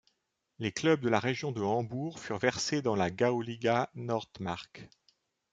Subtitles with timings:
[0.57, 4.89] Les clubs de la région de Hambourg furent versés dans la Gauliga Nordmark.